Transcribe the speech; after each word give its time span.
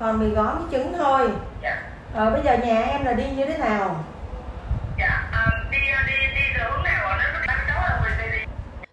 còn 0.00 0.20
mì 0.20 0.28
gói 0.28 0.54
với 0.54 0.64
trứng 0.72 0.92
thôi. 0.98 1.28
Dạ. 1.62 1.82
Ờ 2.14 2.30
bây 2.30 2.40
giờ 2.44 2.56
nhà 2.66 2.82
em 2.82 3.04
là 3.04 3.12
đi 3.12 3.24
như 3.36 3.44
thế 3.44 3.58
nào? 3.58 4.04
Dạ 4.98 5.28
à, 5.32 5.46
đi 5.70 5.78
đi 6.06 6.12
đi 6.34 6.42
từ 6.56 6.62
hướng 6.62 6.84
nào 6.84 7.08
ạ? 7.08 7.32
Nó 7.34 7.40
bác 7.46 7.64
cháu 7.68 7.80
là 7.82 8.00
người 8.02 8.26
đi 8.26 8.38
đi. 8.38 8.44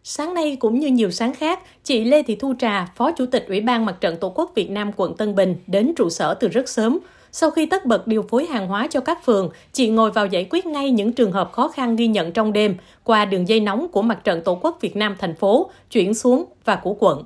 Sáng 0.03 0.33
nay 0.33 0.57
cũng 0.59 0.79
như 0.79 0.87
nhiều 0.87 1.11
sáng 1.11 1.33
khác, 1.35 1.59
chị 1.83 2.03
Lê 2.03 2.23
Thị 2.23 2.35
Thu 2.35 2.53
Trà, 2.59 2.85
Phó 2.95 3.11
Chủ 3.11 3.25
tịch 3.25 3.45
Ủy 3.47 3.61
ban 3.61 3.85
Mặt 3.85 3.95
trận 4.01 4.17
Tổ 4.17 4.29
quốc 4.29 4.51
Việt 4.55 4.69
Nam 4.69 4.91
quận 4.95 5.17
Tân 5.17 5.35
Bình 5.35 5.55
đến 5.67 5.93
trụ 5.97 6.09
sở 6.09 6.33
từ 6.33 6.47
rất 6.47 6.69
sớm. 6.69 6.99
Sau 7.31 7.51
khi 7.51 7.65
tất 7.65 7.85
bật 7.85 8.07
điều 8.07 8.25
phối 8.29 8.45
hàng 8.45 8.67
hóa 8.67 8.87
cho 8.89 8.99
các 8.99 9.25
phường, 9.25 9.49
chị 9.73 9.89
ngồi 9.89 10.11
vào 10.11 10.25
giải 10.25 10.47
quyết 10.49 10.65
ngay 10.65 10.91
những 10.91 11.13
trường 11.13 11.31
hợp 11.31 11.51
khó 11.51 11.67
khăn 11.67 11.95
ghi 11.95 12.07
nhận 12.07 12.31
trong 12.31 12.53
đêm 12.53 12.77
qua 13.03 13.25
đường 13.25 13.47
dây 13.47 13.59
nóng 13.59 13.87
của 13.87 14.01
Mặt 14.01 14.23
trận 14.23 14.41
Tổ 14.41 14.59
quốc 14.61 14.77
Việt 14.81 14.95
Nam 14.95 15.15
thành 15.19 15.35
phố, 15.35 15.71
chuyển 15.91 16.13
xuống 16.13 16.45
và 16.65 16.75
của 16.75 16.95
quận. 16.99 17.23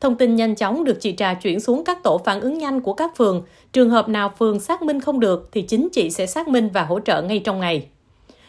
Thông 0.00 0.16
tin 0.16 0.36
nhanh 0.36 0.54
chóng 0.54 0.84
được 0.84 1.00
chị 1.00 1.14
Trà 1.16 1.34
chuyển 1.34 1.60
xuống 1.60 1.84
các 1.84 2.02
tổ 2.02 2.20
phản 2.24 2.40
ứng 2.40 2.58
nhanh 2.58 2.80
của 2.80 2.92
các 2.92 3.16
phường. 3.16 3.42
Trường 3.72 3.90
hợp 3.90 4.08
nào 4.08 4.32
phường 4.38 4.60
xác 4.60 4.82
minh 4.82 5.00
không 5.00 5.20
được 5.20 5.48
thì 5.52 5.62
chính 5.62 5.88
chị 5.92 6.10
sẽ 6.10 6.26
xác 6.26 6.48
minh 6.48 6.68
và 6.72 6.82
hỗ 6.82 7.00
trợ 7.00 7.22
ngay 7.22 7.38
trong 7.38 7.60
ngày. 7.60 7.88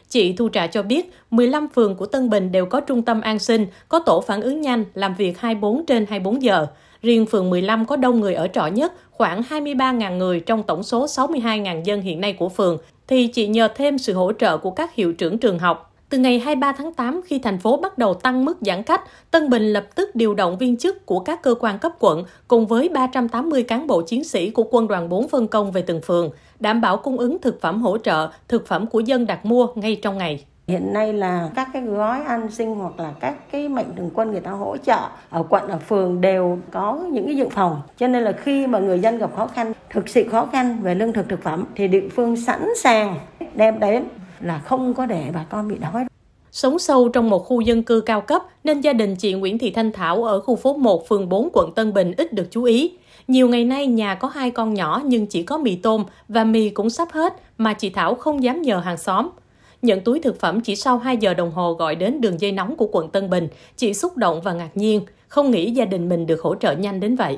Chị 0.10 0.34
Thu 0.34 0.50
Trà 0.50 0.68
cho 0.68 0.84
biết, 0.84 1.14
15 1.32 1.68
phường 1.68 1.96
của 1.96 2.06
Tân 2.06 2.30
Bình 2.30 2.52
đều 2.52 2.66
có 2.66 2.80
trung 2.80 3.02
tâm 3.02 3.22
an 3.22 3.40
sinh, 3.40 3.66
có 3.90 4.00
tổ 4.00 4.22
phản 4.28 4.42
ứng 4.42 4.62
nhanh, 4.62 4.86
làm 4.94 5.16
việc 5.16 5.40
24 5.40 5.86
trên 5.86 6.06
24 6.10 6.44
giờ. 6.44 6.68
Riêng 7.02 7.26
phường 7.26 7.50
15 7.50 7.86
có 7.86 7.96
đông 7.96 8.20
người 8.20 8.34
ở 8.34 8.48
trọ 8.48 8.68
nhất, 8.68 8.94
khoảng 9.12 9.42
23.000 9.42 10.18
người 10.18 10.40
trong 10.40 10.64
tổng 10.64 10.84
số 10.84 11.06
62.000 11.06 11.84
dân 11.84 12.02
hiện 12.02 12.22
nay 12.22 12.34
của 12.34 12.50
phường, 12.50 12.78
thì 13.08 13.28
chị 13.28 13.48
nhờ 13.48 13.68
thêm 13.68 13.98
sự 13.98 14.14
hỗ 14.14 14.32
trợ 14.34 14.58
của 14.58 14.72
các 14.72 14.96
hiệu 14.96 15.14
trưởng 15.14 15.38
trường 15.38 15.60
học. 15.60 15.94
Từ 16.10 16.18
ngày 16.18 16.40
23 16.40 16.72
tháng 16.72 16.94
8, 16.94 17.22
khi 17.26 17.40
thành 17.40 17.58
phố 17.58 17.78
bắt 17.78 17.98
đầu 17.98 18.14
tăng 18.14 18.46
mức 18.46 18.58
giãn 18.62 18.84
cách, 18.84 19.02
Tân 19.32 19.50
Bình 19.50 19.74
lập 19.74 19.84
tức 19.96 20.16
điều 20.16 20.34
động 20.34 20.58
viên 20.58 20.78
chức 20.78 21.06
của 21.06 21.20
các 21.20 21.42
cơ 21.42 21.56
quan 21.60 21.80
cấp 21.80 21.92
quận 22.00 22.24
cùng 22.48 22.68
với 22.68 22.90
380 22.90 23.64
cán 23.64 23.88
bộ 23.88 24.02
chiến 24.02 24.24
sĩ 24.24 24.50
của 24.50 24.64
quân 24.72 24.88
đoàn 24.88 25.10
4 25.10 25.28
phân 25.28 25.48
công 25.48 25.72
về 25.72 25.82
từng 25.82 26.02
phường, 26.02 26.30
đảm 26.60 26.82
bảo 26.82 26.98
cung 26.98 27.18
ứng 27.18 27.42
thực 27.42 27.62
phẩm 27.62 27.82
hỗ 27.82 27.98
trợ, 27.98 28.30
thực 28.48 28.68
phẩm 28.68 28.88
của 28.88 29.00
dân 29.00 29.26
đặt 29.26 29.46
mua 29.46 29.68
ngay 29.76 29.96
trong 29.96 30.18
ngày. 30.18 30.46
hiện 30.68 30.94
nay 30.94 31.14
là 31.14 31.50
các 31.56 31.68
cái 31.74 31.82
gói 31.82 32.24
an 32.24 32.52
sinh 32.52 32.76
hoặc 32.76 33.00
là 33.00 33.14
các 33.20 33.52
cái 33.52 33.70
mệnh 33.70 33.96
thường 33.96 34.10
quân 34.14 34.32
người 34.32 34.42
ta 34.42 34.52
hỗ 34.52 34.78
trợ 34.78 35.00
ở 35.30 35.44
quận 35.50 35.68
ở 35.68 35.78
phường 35.78 36.22
đều 36.22 36.58
có 36.72 37.00
những 37.12 37.26
cái 37.26 37.36
dự 37.36 37.50
phòng 37.50 37.82
cho 37.98 38.08
nên 38.08 38.24
là 38.24 38.32
khi 38.32 38.68
mà 38.68 38.80
người 38.80 39.00
dân 39.00 39.18
gặp 39.18 39.30
khó 39.36 39.48
khăn 39.48 39.74
thực 39.90 40.10
sự 40.10 40.30
khó 40.30 40.46
khăn 40.52 40.80
về 40.82 40.96
lương 40.96 41.14
thực 41.14 41.30
thực 41.30 41.44
phẩm 41.44 41.66
thì 41.76 41.88
địa 41.88 42.10
phương 42.16 42.36
sẵn 42.36 42.68
sàng 42.78 43.16
đem 43.56 43.80
đến 43.80 44.04
là 44.42 44.60
không 44.60 44.94
có 44.94 45.06
để 45.06 45.32
bà 45.34 45.44
con 45.50 45.68
bị 45.68 45.76
đói 45.78 46.06
Sống 46.52 46.80
sâu 46.80 47.10
trong 47.10 47.30
một 47.30 47.40
khu 47.40 47.62
dân 47.62 47.84
cư 47.84 48.02
cao 48.02 48.22
cấp 48.22 48.44
nên 48.64 48.82
gia 48.82 48.94
đình 48.94 49.16
chị 49.16 49.34
Nguyễn 49.34 49.58
Thị 49.58 49.72
Thanh 49.72 49.92
Thảo 49.92 50.24
ở 50.24 50.40
khu 50.40 50.56
phố 50.56 50.74
1 50.74 51.08
phường 51.08 51.30
4 51.30 51.50
quận 51.54 51.72
Tân 51.76 51.94
Bình 51.94 52.14
ít 52.18 52.34
được 52.34 52.48
chú 52.52 52.64
ý. 52.64 52.92
Nhiều 53.28 53.50
ngày 53.50 53.66
nay 53.66 53.88
nhà 53.88 54.16
có 54.16 54.28
hai 54.28 54.52
con 54.52 54.74
nhỏ 54.74 55.02
nhưng 55.06 55.28
chỉ 55.28 55.44
có 55.44 55.58
mì 55.58 55.76
tôm 55.76 56.04
và 56.28 56.44
mì 56.44 56.70
cũng 56.70 56.90
sắp 56.90 57.12
hết 57.12 57.34
mà 57.58 57.74
chị 57.74 57.90
Thảo 57.90 58.16
không 58.16 58.44
dám 58.44 58.62
nhờ 58.62 58.80
hàng 58.80 58.98
xóm. 58.98 59.30
Nhận 59.82 60.02
túi 60.02 60.20
thực 60.20 60.40
phẩm 60.40 60.62
chỉ 60.62 60.76
sau 60.76 60.98
2 60.98 61.18
giờ 61.18 61.34
đồng 61.34 61.52
hồ 61.52 61.74
gọi 61.74 61.96
đến 61.96 62.22
đường 62.22 62.42
dây 62.42 62.52
nóng 62.52 62.76
của 62.76 62.88
quận 62.92 63.10
Tân 63.10 63.30
Bình, 63.30 63.48
chị 63.76 63.94
xúc 63.94 64.18
động 64.18 64.42
và 64.42 64.54
ngạc 64.54 64.78
nhiên, 64.78 65.02
không 65.28 65.52
nghĩ 65.52 65.72
gia 65.72 65.86
đình 65.86 66.10
mình 66.10 66.26
được 66.26 66.42
hỗ 66.42 66.56
trợ 66.56 66.72
nhanh 66.72 67.00
đến 67.00 67.16
vậy 67.16 67.38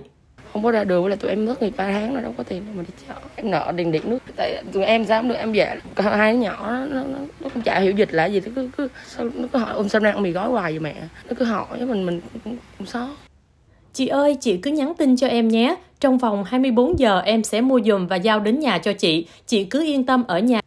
không 0.60 0.64
có 0.64 0.72
ra 0.72 0.84
đường 0.84 1.04
với 1.04 1.10
là 1.10 1.16
tụi 1.16 1.30
em 1.30 1.46
mất 1.46 1.62
nghỉ 1.62 1.72
3 1.78 1.92
tháng 1.92 2.14
rồi 2.14 2.24
đâu 2.24 2.34
có 2.38 2.44
tiền 2.44 2.66
đâu 2.66 2.74
mà 2.78 2.84
đi 2.84 2.94
chợ 3.08 3.14
em 3.36 3.52
nợ 3.52 3.74
tiền 3.78 3.92
điện 3.92 4.02
nước 4.06 4.18
tại 4.36 4.64
tụi 4.74 4.84
em 4.84 5.06
dám 5.06 5.30
được 5.30 5.36
em 5.36 5.52
về 5.52 5.76
hai 5.96 6.34
đứa 6.34 6.40
nhỏ 6.40 6.72
nó, 6.72 6.86
nó, 6.86 7.04
nó, 7.40 7.50
không 7.54 7.62
chả 7.62 7.80
hiểu 7.80 7.92
dịch 7.92 8.14
là 8.14 8.26
gì 8.26 8.42
nó 8.46 8.52
cứ, 8.56 8.70
cứ 8.78 8.88
sao, 9.08 9.26
nó 9.36 9.48
cứ 9.54 9.60
hỏi 9.60 9.74
ôm 9.74 9.90
sao 9.90 10.02
đang 10.02 10.22
mì 10.22 10.32
gói 10.32 10.50
hoài 10.50 10.72
vậy 10.72 10.80
mẹ 10.80 10.96
nó 11.30 11.36
cứ 11.40 11.46
hỏi 11.46 11.68
mình 11.80 12.06
mình 12.06 12.22
cũng, 12.44 12.58
cũng 12.78 12.88
xót 12.88 13.10
Chị 13.94 14.08
ơi, 14.08 14.38
chị 14.42 14.58
cứ 14.58 14.72
nhắn 14.72 14.94
tin 14.98 15.16
cho 15.16 15.28
em 15.28 15.48
nhé. 15.48 15.76
Trong 16.00 16.18
vòng 16.18 16.44
24 16.44 17.00
giờ 17.00 17.20
em 17.20 17.44
sẽ 17.44 17.62
mua 17.62 17.80
dùm 17.86 18.08
và 18.08 18.16
giao 18.16 18.40
đến 18.40 18.60
nhà 18.60 18.78
cho 18.78 18.94
chị. 18.94 19.28
Chị 19.48 19.64
cứ 19.64 19.84
yên 19.84 20.06
tâm 20.06 20.24
ở 20.28 20.40
nhà. 20.40 20.62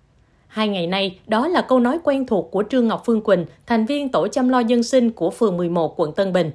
Hai 0.46 0.68
ngày 0.68 0.86
nay, 0.86 1.18
đó 1.26 1.48
là 1.48 1.60
câu 1.60 1.80
nói 1.80 1.98
quen 2.04 2.26
thuộc 2.26 2.48
của 2.50 2.64
Trương 2.70 2.88
Ngọc 2.88 3.02
Phương 3.06 3.20
Quỳnh, 3.20 3.46
thành 3.66 3.86
viên 3.86 4.08
tổ 4.08 4.28
chăm 4.28 4.48
lo 4.48 4.60
dân 4.60 4.82
sinh 4.82 5.10
của 5.10 5.30
phường 5.30 5.56
11 5.56 6.00
quận 6.00 6.12
Tân 6.12 6.32
Bình. 6.32 6.50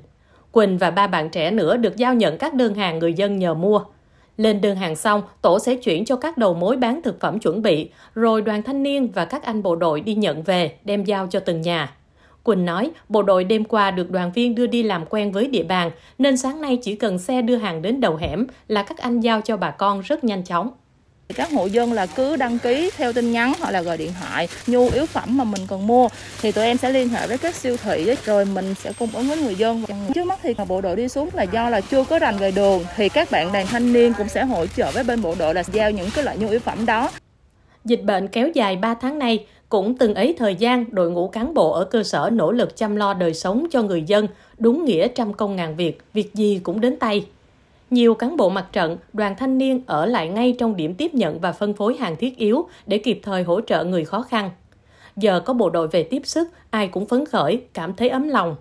Quỳnh 0.57 0.77
và 0.77 0.91
ba 0.91 1.07
bạn 1.07 1.29
trẻ 1.29 1.51
nữa 1.51 1.77
được 1.77 1.97
giao 1.97 2.13
nhận 2.13 2.37
các 2.37 2.53
đơn 2.53 2.75
hàng 2.75 2.99
người 2.99 3.13
dân 3.13 3.39
nhờ 3.39 3.53
mua. 3.53 3.81
Lên 4.37 4.61
đơn 4.61 4.75
hàng 4.75 4.95
xong, 4.95 5.21
tổ 5.41 5.59
sẽ 5.59 5.75
chuyển 5.75 6.05
cho 6.05 6.15
các 6.15 6.37
đầu 6.37 6.53
mối 6.53 6.77
bán 6.77 7.01
thực 7.01 7.19
phẩm 7.19 7.39
chuẩn 7.39 7.61
bị, 7.61 7.89
rồi 8.15 8.41
đoàn 8.41 8.63
thanh 8.63 8.83
niên 8.83 9.07
và 9.07 9.25
các 9.25 9.43
anh 9.43 9.63
bộ 9.63 9.75
đội 9.75 10.01
đi 10.01 10.15
nhận 10.15 10.43
về, 10.43 10.73
đem 10.83 11.03
giao 11.03 11.27
cho 11.27 11.39
từng 11.39 11.61
nhà. 11.61 11.93
Quỳnh 12.43 12.65
nói, 12.65 12.91
bộ 13.09 13.23
đội 13.23 13.43
đêm 13.43 13.63
qua 13.63 13.91
được 13.91 14.11
đoàn 14.11 14.31
viên 14.31 14.55
đưa 14.55 14.67
đi 14.67 14.83
làm 14.83 15.05
quen 15.05 15.31
với 15.31 15.47
địa 15.47 15.63
bàn, 15.63 15.91
nên 16.17 16.37
sáng 16.37 16.61
nay 16.61 16.79
chỉ 16.81 16.95
cần 16.95 17.19
xe 17.19 17.41
đưa 17.41 17.55
hàng 17.55 17.81
đến 17.81 18.01
đầu 18.01 18.15
hẻm 18.15 18.47
là 18.67 18.83
các 18.83 18.97
anh 18.97 19.19
giao 19.19 19.41
cho 19.41 19.57
bà 19.57 19.71
con 19.71 20.01
rất 20.01 20.23
nhanh 20.23 20.43
chóng. 20.43 20.71
Các 21.35 21.51
hộ 21.51 21.65
dân 21.65 21.93
là 21.93 22.05
cứ 22.05 22.35
đăng 22.35 22.59
ký 22.59 22.89
theo 22.97 23.13
tin 23.13 23.31
nhắn 23.31 23.53
hoặc 23.59 23.71
là 23.71 23.81
gọi 23.81 23.97
điện 23.97 24.11
thoại 24.19 24.47
nhu 24.67 24.89
yếu 24.89 25.05
phẩm 25.05 25.37
mà 25.37 25.43
mình 25.43 25.61
cần 25.67 25.87
mua 25.87 26.09
thì 26.41 26.51
tụi 26.51 26.65
em 26.65 26.77
sẽ 26.77 26.89
liên 26.89 27.09
hệ 27.09 27.27
với 27.27 27.37
các 27.37 27.55
siêu 27.55 27.77
thị 27.83 28.15
rồi 28.25 28.45
mình 28.45 28.75
sẽ 28.83 28.91
cung 28.99 29.09
ứng 29.13 29.27
với 29.27 29.37
người 29.37 29.55
dân. 29.55 29.83
Trước 30.15 30.25
mắt 30.25 30.39
thì 30.43 30.55
bộ 30.67 30.81
đội 30.81 30.95
đi 30.95 31.07
xuống 31.09 31.29
là 31.33 31.43
do 31.43 31.69
là 31.69 31.81
chưa 31.81 32.03
có 32.03 32.19
rành 32.19 32.37
về 32.37 32.51
đường 32.51 32.85
thì 32.95 33.09
các 33.09 33.31
bạn 33.31 33.51
đoàn 33.51 33.67
thanh 33.67 33.93
niên 33.93 34.13
cũng 34.17 34.29
sẽ 34.29 34.43
hỗ 34.43 34.65
trợ 34.67 34.91
với 34.91 35.03
bên 35.03 35.21
bộ 35.21 35.35
đội 35.39 35.53
là 35.53 35.63
giao 35.73 35.91
những 35.91 36.09
cái 36.15 36.23
loại 36.23 36.37
nhu 36.37 36.49
yếu 36.49 36.59
phẩm 36.59 36.85
đó. 36.85 37.09
Dịch 37.85 38.03
bệnh 38.03 38.27
kéo 38.27 38.49
dài 38.53 38.75
3 38.75 38.93
tháng 38.93 39.19
nay, 39.19 39.45
cũng 39.69 39.97
từng 39.97 40.13
ấy 40.13 40.35
thời 40.37 40.55
gian 40.55 40.85
đội 40.91 41.11
ngũ 41.11 41.27
cán 41.27 41.53
bộ 41.53 41.71
ở 41.71 41.83
cơ 41.85 42.03
sở 42.03 42.29
nỗ 42.33 42.51
lực 42.51 42.77
chăm 42.77 42.95
lo 42.95 43.13
đời 43.13 43.33
sống 43.33 43.67
cho 43.71 43.81
người 43.81 44.01
dân, 44.01 44.27
đúng 44.57 44.85
nghĩa 44.85 45.07
trăm 45.07 45.33
công 45.33 45.55
ngàn 45.55 45.75
việc, 45.75 46.01
việc 46.13 46.33
gì 46.33 46.59
cũng 46.63 46.81
đến 46.81 46.97
tay. 46.97 47.25
Nhiều 47.89 48.13
cán 48.13 48.37
bộ 48.37 48.49
mặt 48.49 48.67
trận, 48.71 48.97
đoàn 49.13 49.35
thanh 49.37 49.57
niên 49.57 49.81
ở 49.85 50.05
lại 50.05 50.29
ngay 50.29 50.55
trong 50.59 50.75
điểm 50.75 50.95
tiếp 50.95 51.13
nhận 51.13 51.39
và 51.39 51.51
phân 51.51 51.73
phối 51.73 51.97
hàng 51.97 52.15
thiết 52.15 52.37
yếu 52.37 52.67
để 52.85 52.97
kịp 52.97 53.19
thời 53.23 53.43
hỗ 53.43 53.61
trợ 53.61 53.83
người 53.83 54.05
khó 54.05 54.21
khăn. 54.21 54.49
Giờ 55.15 55.39
có 55.39 55.53
bộ 55.53 55.69
đội 55.69 55.87
về 55.87 56.03
tiếp 56.03 56.21
sức, 56.25 56.47
ai 56.69 56.87
cũng 56.87 57.05
phấn 57.05 57.25
khởi, 57.25 57.61
cảm 57.73 57.93
thấy 57.93 58.09
ấm 58.09 58.27
lòng. 58.27 58.55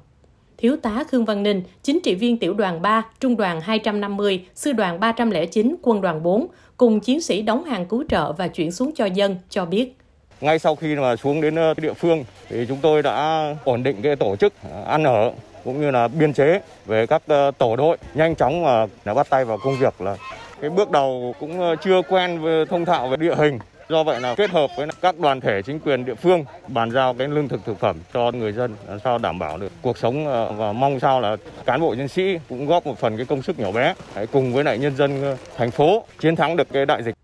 Thiếu 0.58 0.76
tá 0.76 1.04
Khương 1.08 1.24
Văn 1.24 1.42
Ninh, 1.42 1.62
chính 1.82 2.00
trị 2.00 2.14
viên 2.14 2.38
tiểu 2.38 2.54
đoàn 2.54 2.82
3, 2.82 3.04
trung 3.20 3.36
đoàn 3.36 3.60
250, 3.60 4.46
sư 4.54 4.72
đoàn 4.72 5.00
309, 5.00 5.76
quân 5.82 6.00
đoàn 6.00 6.22
4, 6.22 6.46
cùng 6.76 7.00
chiến 7.00 7.20
sĩ 7.20 7.42
đóng 7.42 7.64
hàng 7.64 7.86
cứu 7.86 8.04
trợ 8.08 8.32
và 8.32 8.48
chuyển 8.48 8.72
xuống 8.72 8.92
cho 8.94 9.04
dân, 9.04 9.36
cho 9.50 9.64
biết. 9.64 9.96
Ngay 10.40 10.58
sau 10.58 10.76
khi 10.76 10.96
mà 10.96 11.16
xuống 11.16 11.40
đến 11.40 11.54
ờ, 11.54 11.74
địa 11.76 11.92
phương 11.92 12.24
thì 12.48 12.66
chúng 12.68 12.78
tôi 12.82 13.02
đã 13.02 13.46
ổn 13.64 13.82
định 13.82 14.02
cái 14.02 14.16
tổ 14.16 14.36
chức 14.36 14.52
ờ, 14.70 14.84
ăn 14.86 15.04
ở 15.04 15.32
cũng 15.64 15.80
như 15.80 15.90
là 15.90 16.08
biên 16.08 16.32
chế 16.32 16.60
về 16.86 17.06
các 17.06 17.22
ờ, 17.26 17.50
tổ 17.58 17.76
đội 17.76 17.96
nhanh 18.14 18.34
chóng 18.34 18.62
mà 18.64 18.86
đã 19.04 19.14
bắt 19.14 19.26
tay 19.30 19.44
vào 19.44 19.58
công 19.58 19.76
việc 19.78 20.00
là 20.00 20.16
cái 20.60 20.70
bước 20.70 20.90
đầu 20.90 21.34
cũng 21.40 21.76
chưa 21.84 22.02
quen 22.08 22.40
với 22.40 22.66
thông 22.66 22.84
thạo 22.84 23.08
về 23.08 23.16
địa 23.16 23.34
hình 23.34 23.58
Do 23.88 24.02
vậy 24.02 24.20
là 24.20 24.34
kết 24.34 24.50
hợp 24.50 24.70
với 24.76 24.86
các 25.00 25.18
đoàn 25.18 25.40
thể 25.40 25.62
chính 25.62 25.80
quyền 25.80 26.04
địa 26.04 26.14
phương 26.14 26.44
bàn 26.68 26.90
giao 26.90 27.14
cái 27.14 27.28
lương 27.28 27.48
thực 27.48 27.64
thực 27.64 27.80
phẩm 27.80 27.96
cho 28.14 28.32
người 28.32 28.52
dân 28.52 28.76
làm 28.88 28.98
sao 29.04 29.18
đảm 29.18 29.38
bảo 29.38 29.58
được 29.58 29.72
cuộc 29.82 29.98
sống 29.98 30.26
và 30.56 30.72
mong 30.72 31.00
sao 31.00 31.20
là 31.20 31.36
cán 31.66 31.80
bộ 31.80 31.94
nhân 31.98 32.08
sĩ 32.08 32.38
cũng 32.48 32.66
góp 32.66 32.86
một 32.86 32.98
phần 32.98 33.16
cái 33.16 33.26
công 33.26 33.42
sức 33.42 33.58
nhỏ 33.58 33.72
bé 33.72 33.94
cùng 34.32 34.52
với 34.52 34.64
lại 34.64 34.78
nhân 34.78 34.96
dân 34.96 35.36
thành 35.56 35.70
phố 35.70 36.04
chiến 36.20 36.36
thắng 36.36 36.56
được 36.56 36.68
cái 36.72 36.86
đại 36.86 37.02
dịch. 37.02 37.15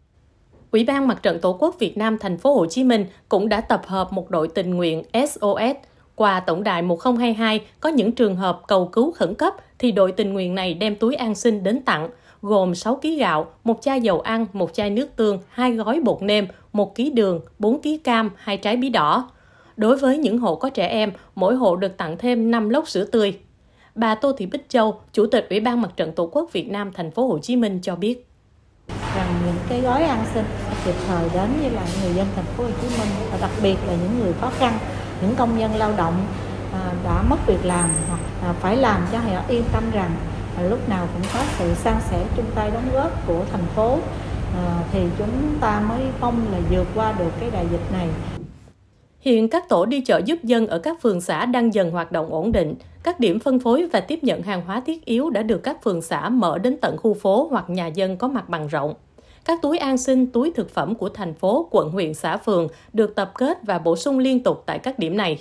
Ủy 0.72 0.84
ban 0.84 1.08
Mặt 1.08 1.22
trận 1.22 1.40
Tổ 1.40 1.56
quốc 1.60 1.76
Việt 1.78 1.98
Nam 1.98 2.18
thành 2.18 2.38
phố 2.38 2.54
Hồ 2.54 2.66
Chí 2.66 2.84
Minh 2.84 3.06
cũng 3.28 3.48
đã 3.48 3.60
tập 3.60 3.82
hợp 3.86 4.12
một 4.12 4.30
đội 4.30 4.48
tình 4.48 4.70
nguyện 4.74 5.02
SOS 5.14 5.76
qua 6.14 6.40
tổng 6.40 6.62
đài 6.62 6.82
1022 6.82 7.60
có 7.80 7.88
những 7.88 8.12
trường 8.12 8.36
hợp 8.36 8.60
cầu 8.68 8.88
cứu 8.92 9.12
khẩn 9.12 9.34
cấp 9.34 9.54
thì 9.78 9.92
đội 9.92 10.12
tình 10.12 10.32
nguyện 10.32 10.54
này 10.54 10.74
đem 10.74 10.96
túi 10.96 11.14
an 11.14 11.34
sinh 11.34 11.62
đến 11.62 11.82
tặng 11.82 12.08
gồm 12.42 12.74
6 12.74 12.96
kg 12.96 13.16
gạo, 13.18 13.46
một 13.64 13.82
chai 13.82 14.00
dầu 14.00 14.20
ăn, 14.20 14.46
một 14.52 14.74
chai 14.74 14.90
nước 14.90 15.16
tương, 15.16 15.38
hai 15.48 15.72
gói 15.72 16.00
bột 16.00 16.22
nêm, 16.22 16.46
một 16.72 16.96
kg 16.96 17.14
đường, 17.14 17.40
4 17.58 17.82
kg 17.82 17.98
cam, 18.04 18.30
hai 18.36 18.56
trái 18.56 18.76
bí 18.76 18.88
đỏ. 18.88 19.30
Đối 19.76 19.96
với 19.96 20.18
những 20.18 20.38
hộ 20.38 20.54
có 20.54 20.70
trẻ 20.70 20.86
em, 20.86 21.12
mỗi 21.34 21.54
hộ 21.54 21.76
được 21.76 21.96
tặng 21.96 22.16
thêm 22.18 22.50
5 22.50 22.68
lốc 22.68 22.88
sữa 22.88 23.04
tươi. 23.04 23.38
Bà 23.94 24.14
Tô 24.14 24.32
Thị 24.32 24.46
Bích 24.46 24.68
Châu, 24.68 25.00
Chủ 25.12 25.26
tịch 25.26 25.46
Ủy 25.50 25.60
ban 25.60 25.80
Mặt 25.80 25.90
trận 25.96 26.12
Tổ 26.12 26.28
quốc 26.32 26.52
Việt 26.52 26.70
Nam 26.70 26.92
thành 26.92 27.10
phố 27.10 27.26
Hồ 27.26 27.38
Chí 27.38 27.56
Minh 27.56 27.78
cho 27.82 27.96
biết 27.96 28.26
rằng 29.16 29.34
những 29.46 29.58
cái 29.68 29.80
gói 29.80 30.02
an 30.02 30.24
sinh 30.34 30.44
kịp 30.84 30.94
thời 31.08 31.28
đến 31.34 31.50
với 31.60 31.70
lại 31.70 31.86
người 32.02 32.14
dân 32.14 32.26
thành 32.36 32.44
phố 32.44 32.64
Hồ 32.64 32.70
Chí 32.82 32.88
Minh 32.98 33.08
và 33.30 33.38
đặc 33.40 33.50
biệt 33.62 33.76
là 33.86 33.92
những 33.92 34.20
người 34.20 34.32
khó 34.40 34.50
khăn, 34.58 34.78
những 35.20 35.34
công 35.36 35.58
nhân 35.58 35.74
lao 35.74 35.92
động 35.96 36.26
à, 36.72 36.92
đã 37.04 37.22
mất 37.22 37.36
việc 37.46 37.64
làm 37.64 37.90
hoặc 38.08 38.52
phải 38.60 38.76
làm 38.76 39.06
cho 39.12 39.18
họ 39.18 39.42
yên 39.48 39.64
tâm 39.72 39.90
rằng 39.90 40.10
lúc 40.60 40.88
nào 40.88 41.06
cũng 41.12 41.22
có 41.34 41.40
sự 41.58 41.74
san 41.74 41.96
sẻ 42.10 42.24
chung 42.36 42.50
tay 42.54 42.70
đóng 42.70 42.90
góp 42.92 43.26
của 43.26 43.44
thành 43.52 43.66
phố 43.74 43.98
à, 44.56 44.64
thì 44.92 45.00
chúng 45.18 45.58
ta 45.60 45.80
mới 45.80 46.00
mong 46.20 46.46
là 46.52 46.58
vượt 46.70 46.86
qua 46.94 47.12
được 47.12 47.30
cái 47.40 47.50
đại 47.50 47.66
dịch 47.70 47.92
này. 47.92 48.08
Hiện 49.22 49.48
các 49.48 49.68
tổ 49.68 49.84
đi 49.86 50.00
chợ 50.00 50.20
giúp 50.24 50.38
dân 50.42 50.66
ở 50.66 50.78
các 50.78 51.02
phường 51.02 51.20
xã 51.20 51.46
đang 51.46 51.74
dần 51.74 51.90
hoạt 51.90 52.12
động 52.12 52.32
ổn 52.32 52.52
định. 52.52 52.74
Các 53.02 53.20
điểm 53.20 53.38
phân 53.38 53.60
phối 53.60 53.88
và 53.92 54.00
tiếp 54.00 54.18
nhận 54.22 54.42
hàng 54.42 54.62
hóa 54.66 54.80
thiết 54.80 55.04
yếu 55.04 55.30
đã 55.30 55.42
được 55.42 55.62
các 55.62 55.82
phường 55.84 56.02
xã 56.02 56.28
mở 56.28 56.58
đến 56.58 56.76
tận 56.80 56.96
khu 56.96 57.14
phố 57.14 57.48
hoặc 57.50 57.70
nhà 57.70 57.86
dân 57.86 58.16
có 58.16 58.28
mặt 58.28 58.48
bằng 58.48 58.66
rộng. 58.66 58.94
Các 59.44 59.62
túi 59.62 59.78
an 59.78 59.98
sinh, 59.98 60.26
túi 60.26 60.52
thực 60.54 60.70
phẩm 60.70 60.94
của 60.94 61.08
thành 61.08 61.34
phố, 61.34 61.68
quận, 61.70 61.90
huyện, 61.90 62.14
xã, 62.14 62.36
phường 62.36 62.68
được 62.92 63.14
tập 63.14 63.32
kết 63.34 63.58
và 63.62 63.78
bổ 63.78 63.96
sung 63.96 64.18
liên 64.18 64.42
tục 64.42 64.62
tại 64.66 64.78
các 64.78 64.98
điểm 64.98 65.16
này. 65.16 65.40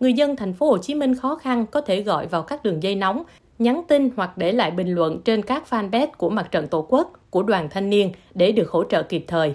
Người 0.00 0.12
dân 0.12 0.36
thành 0.36 0.52
phố 0.52 0.66
Hồ 0.66 0.78
Chí 0.78 0.94
Minh 0.94 1.14
khó 1.14 1.34
khăn 1.34 1.66
có 1.66 1.80
thể 1.80 2.02
gọi 2.02 2.26
vào 2.26 2.42
các 2.42 2.62
đường 2.62 2.82
dây 2.82 2.94
nóng, 2.94 3.22
nhắn 3.58 3.82
tin 3.88 4.10
hoặc 4.16 4.38
để 4.38 4.52
lại 4.52 4.70
bình 4.70 4.94
luận 4.94 5.20
trên 5.24 5.42
các 5.42 5.64
fanpage 5.70 6.08
của 6.16 6.30
Mặt 6.30 6.50
trận 6.50 6.66
Tổ 6.66 6.86
quốc, 6.88 7.12
của 7.30 7.42
đoàn 7.42 7.68
thanh 7.70 7.90
niên 7.90 8.12
để 8.34 8.52
được 8.52 8.70
hỗ 8.70 8.84
trợ 8.84 9.02
kịp 9.02 9.24
thời. 9.28 9.54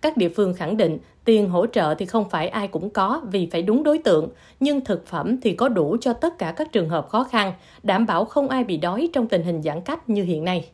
Các 0.00 0.16
địa 0.16 0.28
phương 0.28 0.54
khẳng 0.54 0.76
định 0.76 0.98
tiền 1.24 1.48
hỗ 1.48 1.66
trợ 1.66 1.94
thì 1.94 2.06
không 2.06 2.30
phải 2.30 2.48
ai 2.48 2.68
cũng 2.68 2.90
có 2.90 3.22
vì 3.32 3.48
phải 3.52 3.62
đúng 3.62 3.82
đối 3.82 3.98
tượng, 3.98 4.28
nhưng 4.60 4.84
thực 4.84 5.06
phẩm 5.06 5.40
thì 5.40 5.52
có 5.52 5.68
đủ 5.68 5.96
cho 6.00 6.12
tất 6.12 6.38
cả 6.38 6.52
các 6.56 6.72
trường 6.72 6.88
hợp 6.88 7.08
khó 7.08 7.24
khăn, 7.24 7.52
đảm 7.82 8.06
bảo 8.06 8.24
không 8.24 8.48
ai 8.48 8.64
bị 8.64 8.76
đói 8.76 9.08
trong 9.12 9.28
tình 9.28 9.42
hình 9.42 9.62
giãn 9.62 9.80
cách 9.80 10.08
như 10.08 10.24
hiện 10.24 10.44
nay. 10.44 10.70